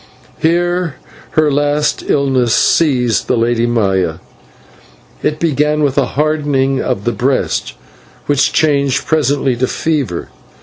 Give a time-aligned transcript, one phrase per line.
[0.39, 0.95] Here
[1.37, 4.15] her last illness seized the Lady Maya.
[5.21, 7.73] It began with a hardening of the breast,
[8.25, 10.29] which changed presently to fever.